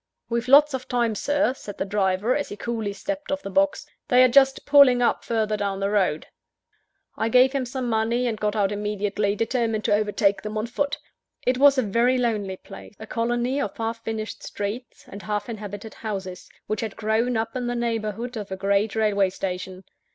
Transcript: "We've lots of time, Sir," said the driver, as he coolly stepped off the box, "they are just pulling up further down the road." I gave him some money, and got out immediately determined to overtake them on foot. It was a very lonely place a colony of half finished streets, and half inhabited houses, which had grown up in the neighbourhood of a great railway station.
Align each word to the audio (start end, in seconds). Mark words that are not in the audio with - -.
"We've 0.29 0.47
lots 0.47 0.73
of 0.73 0.87
time, 0.87 1.13
Sir," 1.13 1.53
said 1.53 1.77
the 1.77 1.85
driver, 1.85 2.35
as 2.35 2.49
he 2.49 2.57
coolly 2.57 2.91
stepped 2.91 3.31
off 3.31 3.43
the 3.43 3.51
box, 3.51 3.85
"they 4.07 4.23
are 4.23 4.27
just 4.27 4.65
pulling 4.65 4.99
up 4.99 5.23
further 5.23 5.55
down 5.55 5.79
the 5.79 5.91
road." 5.91 6.25
I 7.15 7.29
gave 7.29 7.51
him 7.51 7.67
some 7.67 7.87
money, 7.87 8.25
and 8.25 8.39
got 8.39 8.55
out 8.55 8.71
immediately 8.71 9.35
determined 9.35 9.83
to 9.85 9.93
overtake 9.93 10.41
them 10.41 10.57
on 10.57 10.65
foot. 10.65 10.97
It 11.45 11.59
was 11.59 11.77
a 11.77 11.83
very 11.83 12.17
lonely 12.17 12.57
place 12.57 12.95
a 12.97 13.05
colony 13.05 13.61
of 13.61 13.77
half 13.77 14.03
finished 14.03 14.41
streets, 14.41 15.05
and 15.07 15.21
half 15.21 15.47
inhabited 15.47 15.93
houses, 15.93 16.49
which 16.65 16.81
had 16.81 16.95
grown 16.97 17.37
up 17.37 17.55
in 17.55 17.67
the 17.67 17.75
neighbourhood 17.75 18.35
of 18.37 18.51
a 18.51 18.57
great 18.57 18.95
railway 18.95 19.29
station. 19.29 19.83